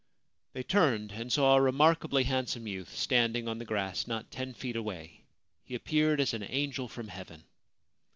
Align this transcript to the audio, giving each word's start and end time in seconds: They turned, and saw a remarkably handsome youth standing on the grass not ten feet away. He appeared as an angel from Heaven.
They 0.53 0.63
turned, 0.63 1.11
and 1.11 1.31
saw 1.31 1.53
a 1.55 1.61
remarkably 1.61 2.23
handsome 2.23 2.65
youth 2.65 2.89
standing 2.97 3.47
on 3.47 3.59
the 3.59 3.65
grass 3.65 4.07
not 4.07 4.31
ten 4.31 4.55
feet 4.55 4.75
away. 4.75 5.21
He 5.63 5.75
appeared 5.75 6.19
as 6.19 6.33
an 6.33 6.41
angel 6.41 6.87
from 6.87 7.07
Heaven. 7.09 7.43